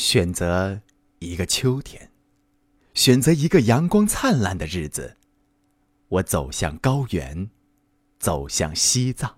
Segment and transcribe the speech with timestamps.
[0.00, 0.80] 选择
[1.18, 2.10] 一个秋天，
[2.94, 5.18] 选择一个阳光灿烂的日子，
[6.08, 7.50] 我走向高原，
[8.18, 9.36] 走向西藏。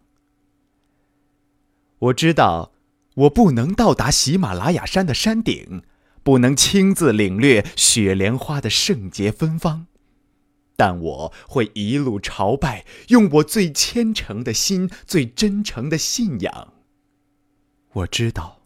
[1.99, 2.71] 我知道，
[3.15, 5.83] 我不能到达喜马拉雅山的山顶，
[6.23, 9.89] 不能亲自领略雪莲花的圣洁芬芳，
[10.77, 16.73] 但我会一路朝拜，用我最虔诚的心、最真诚的信仰。
[17.95, 18.62] 我知道。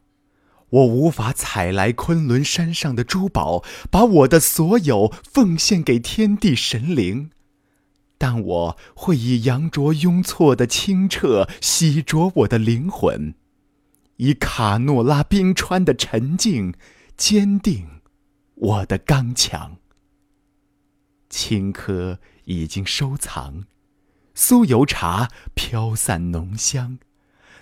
[0.71, 7.31] 我无法采来昆仑山上的珠宝，把我的所有奉献给天地神灵，
[8.19, 13.35] 但我会以羊卓雍措的清澈洗濯我的灵魂，
[14.17, 16.75] 以卡诺拉冰川的沉静
[17.17, 17.87] 坚定
[18.55, 19.77] 我的刚强。
[21.29, 23.65] 青稞已经收藏，
[24.35, 26.99] 酥油茶飘散浓香。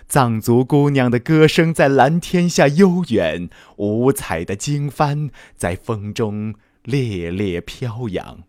[0.07, 8.43] 藏族姑娘的歌声在蓝天下悠远，五彩的经幡在风中猎猎飘扬。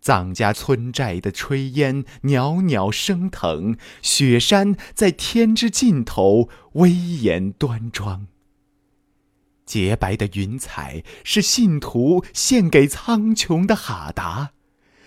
[0.00, 8.28] 藏家村寨的炊烟袅袅升腾，雪山在天之尽头威严端庄。
[9.64, 14.52] 洁白的云彩是信徒献给苍穹的哈达。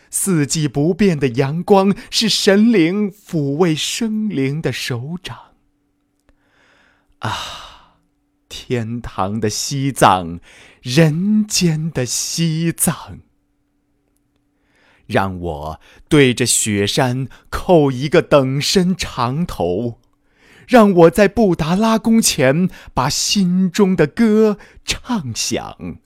[0.09, 5.37] 四季不变的阳光是神灵抚慰生灵的手掌。
[7.19, 7.97] 啊，
[8.47, 10.39] 天堂的西藏，
[10.81, 13.19] 人间的西藏。
[15.05, 19.99] 让我对着雪山叩一个等身长头，
[20.67, 25.97] 让我在布达拉宫前把心中的歌唱响。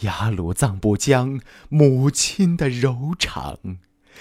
[0.00, 3.76] 雅鲁藏布江，母亲的柔肠；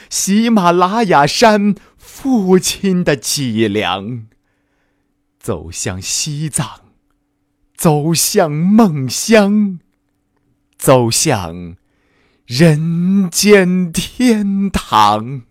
[0.10, 4.28] 喜马拉雅山，父亲的脊梁。
[5.40, 6.82] 走向西藏，
[7.76, 9.80] 走向梦乡，
[10.78, 11.78] 走向
[12.46, 15.44] 人间天堂。